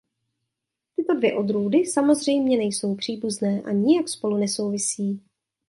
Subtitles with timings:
[0.95, 5.21] Tyto dvě odrůdy samozřejmě nejsou příbuzné a nijak spolu nesouvisí.